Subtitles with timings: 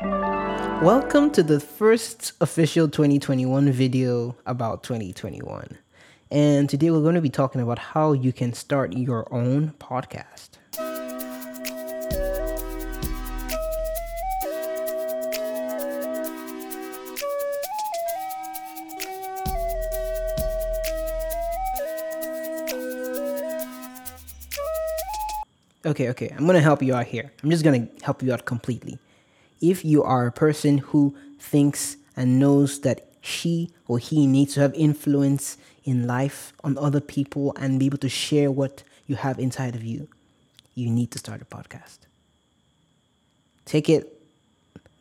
[0.00, 5.76] Welcome to the first official 2021 video about 2021.
[6.30, 10.50] And today we're going to be talking about how you can start your own podcast.
[25.84, 27.32] Okay, okay, I'm gonna help you out here.
[27.42, 28.98] I'm just gonna help you out completely.
[29.60, 34.60] If you are a person who thinks and knows that she or he needs to
[34.60, 39.38] have influence in life on other people and be able to share what you have
[39.38, 40.08] inside of you,
[40.74, 41.98] you need to start a podcast.
[43.64, 44.20] Take it,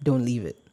[0.02, 0.67] don't leave it.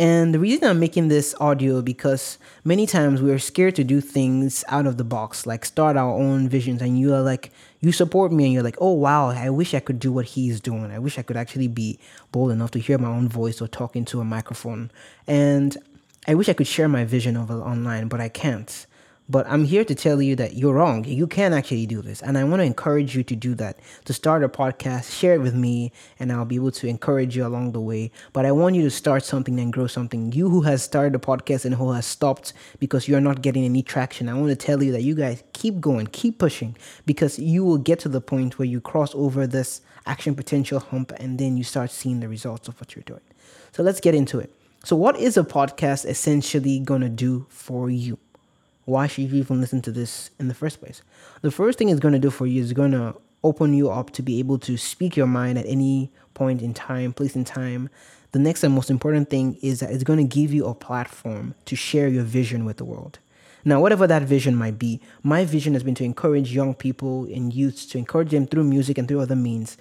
[0.00, 4.64] And the reason I'm making this audio because many times we're scared to do things
[4.68, 8.30] out of the box, like start our own visions, and you are like, you support
[8.30, 10.92] me, and you're like, oh wow, I wish I could do what he's doing.
[10.92, 11.98] I wish I could actually be
[12.30, 14.92] bold enough to hear my own voice or talk into a microphone.
[15.26, 15.76] And
[16.28, 18.86] I wish I could share my vision of online, but I can't.
[19.30, 21.04] But I'm here to tell you that you're wrong.
[21.04, 22.22] You can actually do this.
[22.22, 25.40] And I want to encourage you to do that, to start a podcast, share it
[25.40, 28.10] with me, and I'll be able to encourage you along the way.
[28.32, 30.32] But I want you to start something and grow something.
[30.32, 33.82] You who has started a podcast and who has stopped because you're not getting any
[33.82, 37.64] traction, I want to tell you that you guys keep going, keep pushing, because you
[37.64, 41.58] will get to the point where you cross over this action potential hump and then
[41.58, 43.20] you start seeing the results of what you're doing.
[43.72, 44.54] So let's get into it.
[44.84, 48.18] So, what is a podcast essentially going to do for you?
[48.88, 51.02] Why should you even listen to this in the first place?
[51.42, 53.14] The first thing it's going to do for you is going to
[53.44, 57.12] open you up to be able to speak your mind at any point in time,
[57.12, 57.90] place in time.
[58.32, 61.54] The next and most important thing is that it's going to give you a platform
[61.66, 63.18] to share your vision with the world.
[63.62, 67.52] Now, whatever that vision might be, my vision has been to encourage young people and
[67.52, 69.76] youths, to encourage them through music and through other means.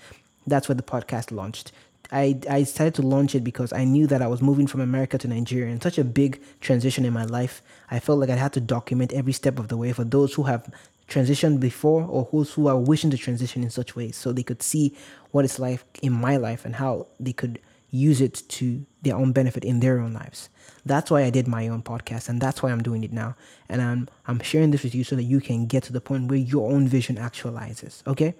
[0.45, 1.71] That's where the podcast launched.
[2.11, 5.17] I, I decided to launch it because I knew that I was moving from America
[5.17, 7.61] to Nigeria and such a big transition in my life.
[7.91, 10.43] I felt like I had to document every step of the way for those who
[10.43, 10.71] have
[11.08, 14.61] transitioned before or those who are wishing to transition in such ways so they could
[14.61, 14.95] see
[15.32, 17.59] what it's like in my life and how they could
[17.89, 20.49] use it to their own benefit in their own lives.
[20.86, 23.36] That's why I did my own podcast and that's why I'm doing it now.
[23.70, 26.30] And I'm I'm sharing this with you so that you can get to the point
[26.30, 28.05] where your own vision actualizes.
[28.05, 28.36] Okay?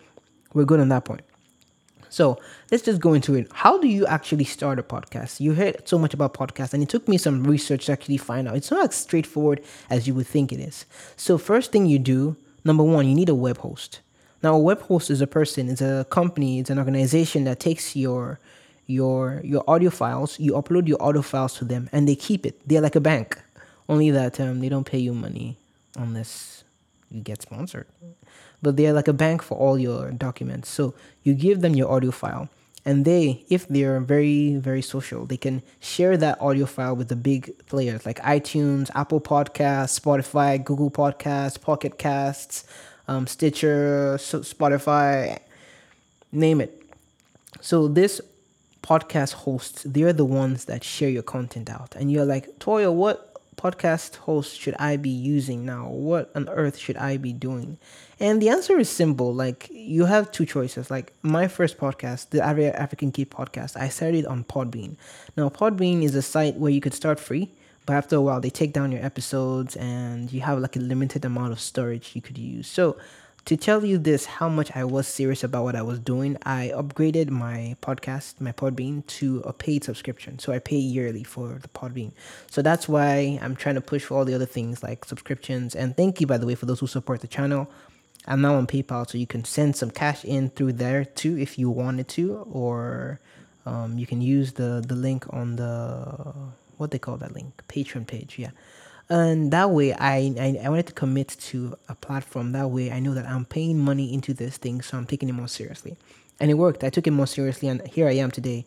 [0.54, 1.22] We're good on that point.
[2.10, 2.40] So
[2.72, 3.48] let's just go into it.
[3.54, 5.40] How do you actually start a podcast?
[5.40, 8.48] You heard so much about podcasts, and it took me some research to actually find
[8.48, 8.56] out.
[8.56, 10.86] It's not as straightforward as you would think it is.
[11.16, 14.02] So, first thing you do, number one, you need a web host.
[14.44, 17.96] Now, a web host is a person, it's a company, it's an organization that takes
[17.96, 18.40] your
[18.86, 22.62] your your audio files, you upload your audio files to them, and they keep it.
[22.68, 23.38] They're like a bank,
[23.90, 25.58] only that um, they don't pay you money
[25.98, 26.64] unless
[27.10, 27.88] you get sponsored
[28.62, 30.70] but they're like a bank for all your documents.
[30.70, 32.50] So you give them your audio file,
[32.86, 37.16] and they, if they're very, very social, they can share that audio file with the
[37.16, 42.66] big players like iTunes, Apple Podcasts, Spotify, Google Podcasts, Pocket Casts,
[43.08, 45.40] um, Stitcher, Spotify,
[46.32, 46.82] name it.
[47.62, 48.22] So this
[48.82, 51.94] podcast hosts, they're the ones that share your content out.
[51.96, 53.27] And you're like, Toya, what
[53.58, 55.90] podcast host should I be using now?
[55.90, 57.78] What on earth should I be doing?
[58.20, 59.34] And the answer is simple.
[59.34, 60.90] Like you have two choices.
[60.92, 64.96] Like my first podcast, the African Kid podcast, I started on Podbean.
[65.36, 67.52] Now Podbean is a site where you could start free,
[67.86, 71.26] but after a while they take down your episodes and you have like a limited
[71.26, 72.68] amount of storage you could use.
[72.68, 72.96] So
[73.48, 76.74] to tell you this, how much I was serious about what I was doing, I
[76.76, 80.38] upgraded my podcast, my Podbean, to a paid subscription.
[80.38, 82.12] So I pay yearly for the Podbean.
[82.52, 85.76] So that's why I'm trying to push for all the other things like subscriptions.
[85.76, 87.70] And thank you, by the way, for those who support the channel.
[88.26, 91.58] I'm now on PayPal, so you can send some cash in through there too if
[91.58, 93.22] you wanted to, or
[93.66, 96.34] um, you can use the the link on the
[96.76, 98.38] what they call that link Patreon page.
[98.38, 98.52] Yeah
[99.10, 102.52] and that way I, I i wanted to commit to a platform.
[102.52, 105.34] That way i know that i'm paying money into this thing so i'm taking it
[105.34, 105.98] more seriously.
[106.40, 106.84] And it worked.
[106.84, 108.66] I took it more seriously and here i am today.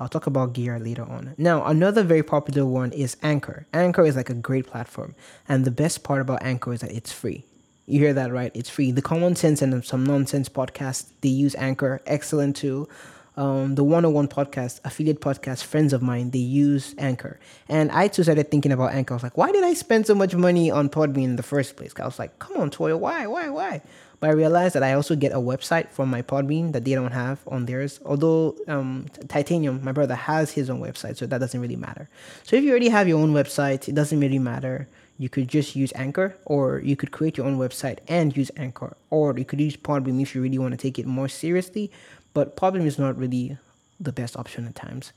[0.00, 1.34] I'll talk about gear later on.
[1.38, 3.66] Now another very popular one is anchor.
[3.72, 5.14] Anchor is like a great platform
[5.48, 7.44] and the best part about anchor is that it's free.
[7.86, 8.52] You hear that right?
[8.54, 8.92] It's free.
[8.92, 12.00] The common sense and some nonsense podcast they use anchor.
[12.06, 12.88] Excellent too
[13.36, 17.38] um, the 101 podcast, affiliate podcast, friends of mine, they use Anchor.
[17.68, 19.14] And I too started thinking about Anchor.
[19.14, 21.76] I was like, why did I spend so much money on Podbean in the first
[21.76, 21.94] place?
[21.98, 23.82] I was like, come on, Toya, why, why, why?
[24.20, 27.12] But I realized that I also get a website from my Podbean that they don't
[27.12, 27.98] have on theirs.
[28.04, 32.08] Although um, Titanium, my brother, has his own website, so that doesn't really matter.
[32.44, 34.86] So if you already have your own website, it doesn't really matter.
[35.18, 38.96] You could just use Anchor, or you could create your own website and use Anchor,
[39.10, 41.90] or you could use Podbean if you really want to take it more seriously
[42.34, 43.58] but Podbean is not really
[44.00, 45.12] the best option at times.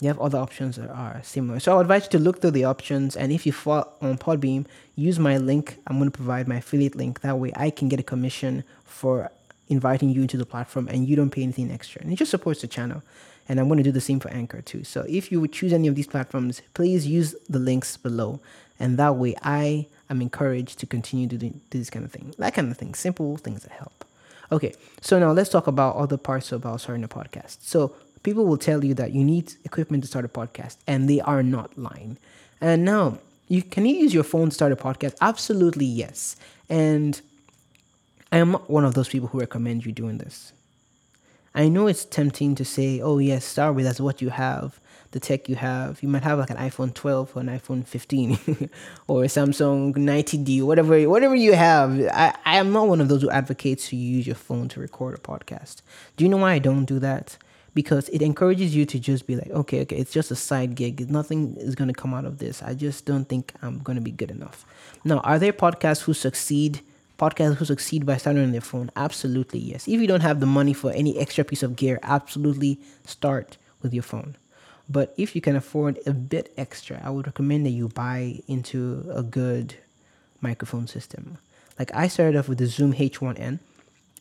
[0.00, 1.60] you have other options that are similar.
[1.60, 4.18] So I would advise you to look through the options, and if you fall on
[4.18, 4.66] Podbean,
[4.96, 5.78] use my link.
[5.86, 7.20] I'm going to provide my affiliate link.
[7.20, 9.30] That way, I can get a commission for
[9.68, 12.60] inviting you into the platform, and you don't pay anything extra, and it just supports
[12.60, 13.02] the channel.
[13.48, 14.84] And I'm going to do the same for Anchor too.
[14.84, 18.40] So if you would choose any of these platforms, please use the links below,
[18.80, 22.54] and that way, I am encouraged to continue to do this kind of thing, that
[22.54, 24.03] kind of thing, simple things that help.
[24.54, 27.56] Okay, so now let's talk about other parts about starting a podcast.
[27.62, 27.92] So
[28.22, 31.42] people will tell you that you need equipment to start a podcast, and they are
[31.42, 32.18] not lying.
[32.60, 33.18] And now,
[33.48, 35.16] you can you use your phone to start a podcast?
[35.20, 36.36] Absolutely yes.
[36.70, 37.20] And
[38.30, 40.52] I am not one of those people who recommend you doing this.
[41.52, 44.78] I know it's tempting to say, "Oh yes, start with that's what you have."
[45.14, 46.02] The tech you have.
[46.02, 48.68] You might have like an iPhone 12 or an iPhone 15
[49.08, 51.98] or a Samsung 90D, whatever whatever you have.
[52.12, 55.14] I, I am not one of those who advocates to use your phone to record
[55.14, 55.82] a podcast.
[56.16, 57.38] Do you know why I don't do that?
[57.74, 61.10] Because it encourages you to just be like, okay, okay, it's just a side gig.
[61.10, 62.62] Nothing is going to come out of this.
[62.62, 64.64] I just don't think I'm going to be good enough.
[65.04, 66.82] Now, are there podcasts who succeed?
[67.18, 68.90] Podcasts who succeed by starting on their phone?
[68.94, 69.88] Absolutely, yes.
[69.88, 73.92] If you don't have the money for any extra piece of gear, absolutely start with
[73.92, 74.36] your phone.
[74.88, 79.10] But if you can afford a bit extra, I would recommend that you buy into
[79.12, 79.74] a good
[80.40, 81.38] microphone system.
[81.78, 83.58] Like I started off with the Zoom H1n,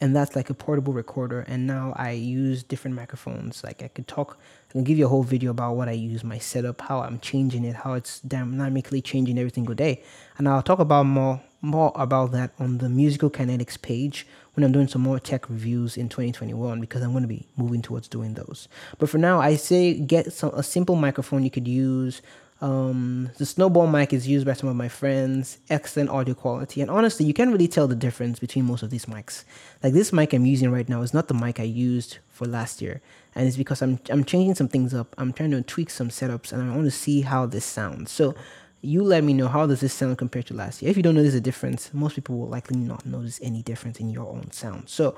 [0.02, 1.42] and that's like a portable recorder.
[1.42, 3.64] And now I use different microphones.
[3.64, 4.38] Like I could talk,
[4.70, 7.20] I can give you a whole video about what I use, my setup, how I'm
[7.20, 10.04] changing it, how it's dynamically changing every single day.
[10.38, 14.74] And I'll talk about more more about that on the musical kinetics page when I'm
[14.74, 18.34] doing some more tech reviews in 2021 because I'm going to be moving towards doing
[18.34, 18.68] those.
[19.00, 22.22] But for now, I say get some a simple microphone you could use.
[22.62, 25.58] Um, the snowball mic is used by some of my friends.
[25.70, 29.06] Excellent audio quality, and honestly, you can't really tell the difference between most of these
[29.06, 29.44] mics.
[29.82, 32.82] Like this mic I'm using right now is not the mic I used for last
[32.82, 33.02] year,
[33.36, 35.14] and it's because I'm I'm changing some things up.
[35.18, 38.12] I'm trying to tweak some setups, and I want to see how this sounds.
[38.12, 38.36] So
[38.84, 40.92] you let me know how does this sound compared to last year.
[40.92, 44.10] If you don't notice a difference, most people will likely not notice any difference in
[44.10, 44.90] your own sound.
[44.90, 45.16] So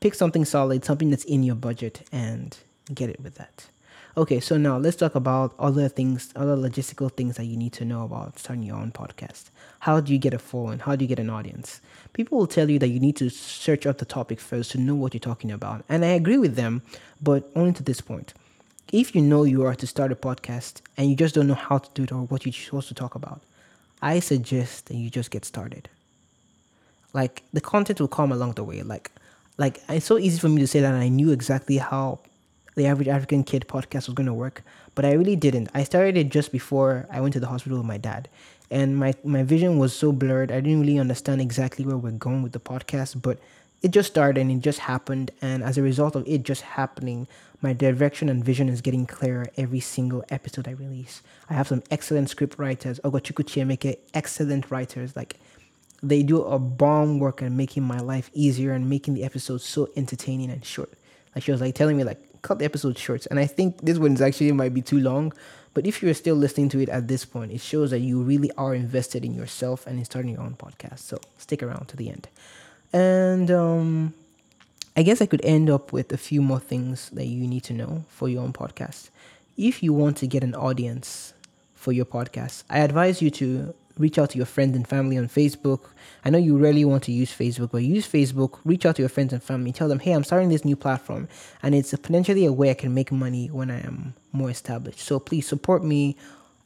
[0.00, 2.58] pick something solid, something that's in your budget, and
[2.92, 3.66] get it with that.
[4.16, 7.84] Okay, so now let's talk about other things, other logistical things that you need to
[7.84, 9.50] know about starting your own podcast.
[9.78, 10.80] How do you get a following?
[10.80, 11.80] How do you get an audience?
[12.14, 14.96] People will tell you that you need to search up the topic first to know
[14.96, 15.84] what you're talking about.
[15.88, 16.82] And I agree with them,
[17.22, 18.34] but only to this point
[18.92, 21.78] if you know you are to start a podcast and you just don't know how
[21.78, 23.42] to do it or what you're supposed to talk about,
[24.00, 25.88] I suggest that you just get started.
[27.12, 28.82] Like the content will come along the way.
[28.82, 29.10] Like,
[29.58, 32.20] like it's so easy for me to say that I knew exactly how
[32.76, 34.62] the average African kid podcast was going to work,
[34.94, 35.68] but I really didn't.
[35.74, 38.28] I started it just before I went to the hospital with my dad,
[38.70, 40.52] and my my vision was so blurred.
[40.52, 43.38] I didn't really understand exactly where we're going with the podcast, but
[43.82, 47.28] it just started and it just happened, and as a result of it just happening,
[47.60, 51.22] my direction and vision is getting clearer every single episode I release.
[51.50, 55.16] I have some excellent script writers, Ogochukwu Chiemeke, excellent writers.
[55.16, 55.36] Like
[56.02, 59.88] they do a bomb work at making my life easier and making the episodes so
[59.96, 60.92] entertaining and short.
[61.34, 63.26] Like she was like telling me like cut the episode short.
[63.26, 65.32] And I think this one's actually might be too long.
[65.74, 68.50] But if you're still listening to it at this point, it shows that you really
[68.52, 71.00] are invested in yourself and in starting your own podcast.
[71.00, 72.28] So stick around to the end.
[72.92, 74.14] And um
[74.96, 77.72] I guess I could end up with a few more things that you need to
[77.72, 79.10] know for your own podcast.
[79.56, 81.34] If you want to get an audience
[81.74, 85.28] for your podcast, I advise you to reach out to your friends and family on
[85.28, 85.80] Facebook.
[86.24, 89.08] I know you rarely want to use Facebook, but use Facebook, reach out to your
[89.08, 91.28] friends and family, tell them, hey, I'm starting this new platform,
[91.62, 95.00] and it's potentially a way I can make money when I am more established.
[95.00, 96.16] So please support me,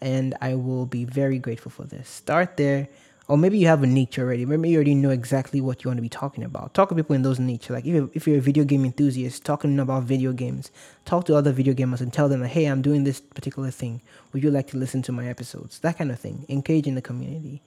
[0.00, 2.08] and I will be very grateful for this.
[2.08, 2.88] Start there
[3.32, 4.44] or maybe you have a niche already.
[4.44, 6.74] Maybe you already know exactly what you want to be talking about.
[6.74, 7.70] Talk to people in those niche.
[7.70, 10.70] Like if you're, if you're a video game enthusiast, talking about video games,
[11.06, 14.02] talk to other video gamers and tell them, hey, I'm doing this particular thing.
[14.34, 15.78] Would you like to listen to my episodes?
[15.78, 16.44] That kind of thing.
[16.50, 17.62] Engage in the community.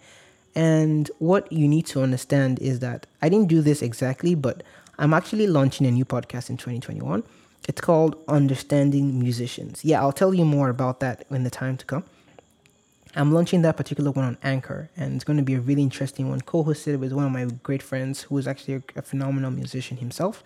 [0.53, 4.61] And what you need to understand is that I didn't do this exactly, but
[4.99, 7.23] I'm actually launching a new podcast in 2021.
[7.67, 9.83] It's called Understanding Musicians.
[9.83, 12.03] Yeah, I'll tell you more about that in the time to come.
[13.15, 16.29] I'm launching that particular one on Anchor, and it's going to be a really interesting
[16.29, 16.41] one.
[16.41, 20.43] Co-hosted with one of my great friends, who is actually a, a phenomenal musician himself.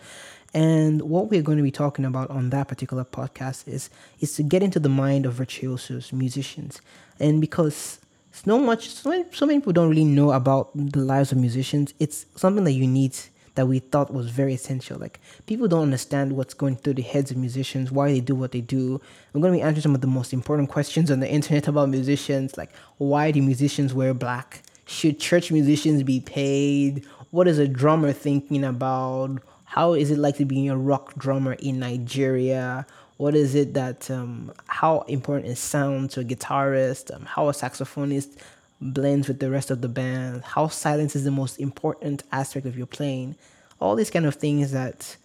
[0.53, 4.43] And what we're going to be talking about on that particular podcast is is to
[4.43, 6.81] get into the mind of virtuosos, musicians,
[7.19, 7.99] and because
[8.31, 11.93] so much, so many, so many people don't really know about the lives of musicians.
[11.99, 13.17] It's something that you need
[13.55, 14.97] that we thought was very essential.
[14.97, 18.51] Like people don't understand what's going through the heads of musicians, why they do what
[18.51, 19.01] they do.
[19.33, 21.89] I'm going to be answering some of the most important questions on the internet about
[21.89, 24.63] musicians, like why do musicians wear black?
[24.85, 27.05] Should church musicians be paid?
[27.31, 29.41] What is a drummer thinking about?
[29.65, 32.87] How is it like to be a rock drummer in Nigeria?
[33.17, 37.13] What is it that, um, how important is sound to a guitarist?
[37.13, 38.37] Um, how a saxophonist
[38.81, 40.43] blends with the rest of the band?
[40.43, 43.36] How silence is the most important aspect of your playing?
[43.79, 45.15] All these kind of things that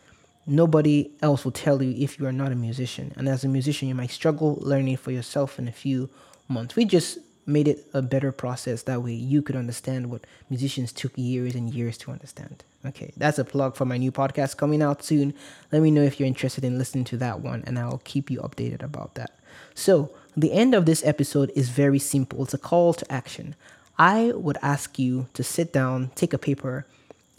[0.47, 3.13] nobody else will tell you if you are not a musician.
[3.17, 6.11] And as a musician, you might struggle learning for yourself in a few
[6.49, 6.77] months.
[6.77, 8.83] We just made it a better process.
[8.83, 12.65] That way you could understand what musicians took years and years to understand.
[12.87, 15.35] Okay, that's a plug for my new podcast coming out soon.
[15.73, 18.41] Let me know if you're interested in listening to that one, and I'll keep you
[18.41, 19.39] updated about that.
[19.75, 23.55] So, the end of this episode is very simple it's a call to action.
[23.99, 26.85] I would ask you to sit down, take a paper,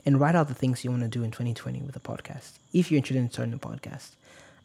[0.06, 2.92] and write out the things you want to do in 2020 with a podcast if
[2.92, 4.12] you're interested in starting a podcast.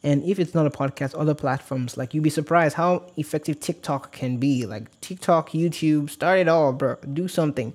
[0.03, 4.11] And if it's not a podcast, other platforms, like you'd be surprised how effective TikTok
[4.11, 4.65] can be.
[4.65, 6.95] Like TikTok, YouTube, start it all, bro.
[7.13, 7.73] Do something.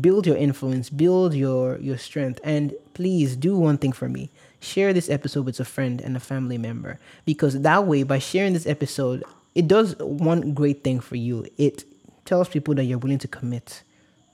[0.00, 4.30] Build your influence, build your your strength, and please do one thing for me.
[4.58, 8.54] Share this episode with a friend and a family member because that way, by sharing
[8.54, 9.22] this episode,
[9.54, 11.46] it does one great thing for you.
[11.56, 11.84] It
[12.24, 13.82] tells people that you're willing to commit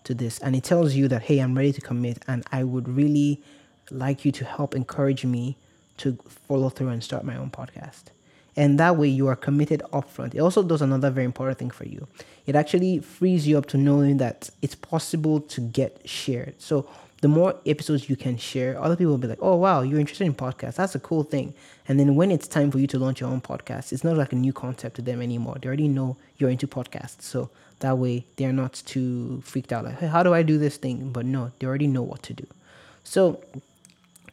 [0.04, 2.88] to this, and it tells you that hey, I'm ready to commit, and I would
[2.88, 3.42] really
[3.90, 5.56] like you to help encourage me
[5.98, 8.04] to follow through and start my own podcast.
[8.56, 10.34] And that way you are committed upfront.
[10.34, 12.08] It also does another very important thing for you.
[12.46, 16.60] It actually frees you up to knowing that it's possible to get shared.
[16.60, 16.88] So
[17.20, 20.26] the more episodes you can share, other people will be like, oh, wow, you're interested
[20.26, 20.76] in podcasts.
[20.76, 21.52] That's a cool thing.
[21.86, 24.32] And then when it's time for you to launch your own podcast, it's not like
[24.32, 25.56] a new concept to them anymore.
[25.60, 27.22] They already know you're into podcasts.
[27.22, 27.50] So
[27.80, 31.10] that way they're not too freaked out like, hey, how do I do this thing?
[31.12, 32.46] But no, they already know what to do.
[33.04, 33.42] So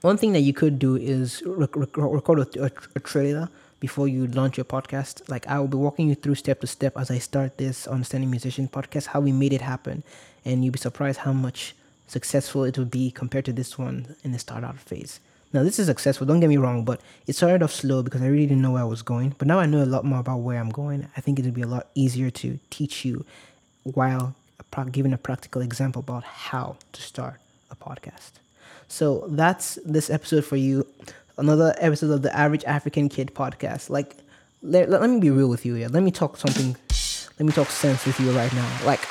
[0.02, 4.08] one thing that you could do is rec- rec- record a, a, a, trailer before
[4.08, 5.28] you launch your podcast.
[5.30, 8.30] Like I will be walking you through step to step as I start this Understanding
[8.30, 10.04] Musician podcast, how we made it happen,
[10.46, 11.76] and you'll be surprised how much
[12.08, 15.20] successful it would be compared to this one in the start out phase.
[15.54, 16.28] Now this is successful.
[16.28, 18.82] Don't get me wrong, but it started off slow because I really didn't know where
[18.82, 19.36] I was going.
[19.38, 21.08] But now I know a lot more about where I'm going.
[21.16, 23.26] I think it would be a lot easier to teach you
[23.84, 24.36] while
[24.92, 27.40] giving a practical example about how to start
[27.72, 28.32] a podcast.
[28.88, 30.86] So that's this episode for you.
[31.38, 33.90] Another episode of the Average African Kid podcast.
[33.90, 34.16] Like,
[34.62, 35.88] let, let, let me be real with you here.
[35.88, 36.76] Let me talk something,
[37.40, 38.80] let me talk sense with you right now.
[38.86, 39.02] Like,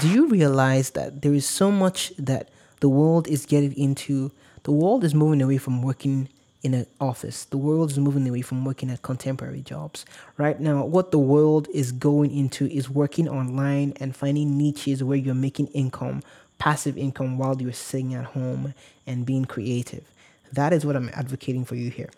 [0.00, 2.48] do you realize that there is so much that
[2.80, 4.32] the world is getting into?
[4.64, 6.28] The world is moving away from working
[6.62, 7.44] in an office.
[7.44, 10.04] The world is moving away from working at contemporary jobs.
[10.36, 15.18] Right now, what the world is going into is working online and finding niches where
[15.18, 16.22] you're making income
[16.62, 18.72] passive income while you're sitting at home
[19.04, 20.04] and being creative.
[20.52, 22.10] That is what I'm advocating for you here.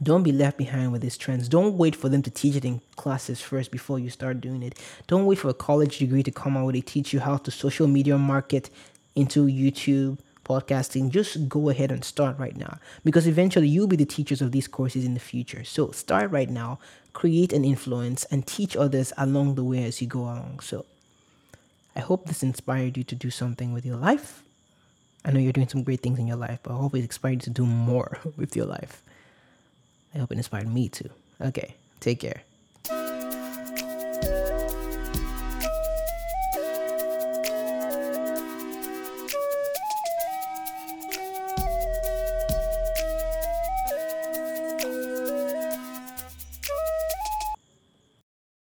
[0.00, 1.48] Don't be left behind with these trends.
[1.48, 4.78] Don't wait for them to teach it in classes first before you start doing it.
[5.08, 7.50] Don't wait for a college degree to come out where they teach you how to
[7.50, 8.70] social media market
[9.16, 11.10] into YouTube, podcasting.
[11.10, 14.68] Just go ahead and start right now because eventually you'll be the teachers of these
[14.68, 15.64] courses in the future.
[15.64, 16.78] So start right now,
[17.12, 20.60] create an influence, and teach others along the way as you go along.
[20.60, 20.86] So
[21.96, 24.44] I hope this inspired you to do something with your life.
[25.24, 27.32] I know you're doing some great things in your life, but I hope it inspired
[27.32, 29.02] you to do more with your life.
[30.14, 31.10] I hope it inspired me too.
[31.40, 32.42] Okay, take care.